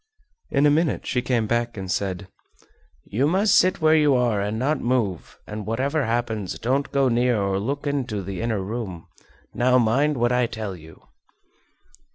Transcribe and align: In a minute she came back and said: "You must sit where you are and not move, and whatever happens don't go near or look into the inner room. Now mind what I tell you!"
In 0.49 0.65
a 0.65 0.71
minute 0.71 1.05
she 1.05 1.21
came 1.21 1.45
back 1.45 1.77
and 1.77 1.91
said: 1.91 2.27
"You 3.05 3.27
must 3.27 3.53
sit 3.53 3.81
where 3.81 3.95
you 3.95 4.15
are 4.15 4.41
and 4.41 4.57
not 4.57 4.79
move, 4.81 5.37
and 5.45 5.67
whatever 5.67 6.05
happens 6.07 6.57
don't 6.57 6.91
go 6.91 7.07
near 7.07 7.39
or 7.39 7.59
look 7.59 7.85
into 7.85 8.23
the 8.23 8.41
inner 8.41 8.63
room. 8.63 9.05
Now 9.53 9.77
mind 9.77 10.17
what 10.17 10.31
I 10.31 10.47
tell 10.47 10.75
you!" 10.75 11.03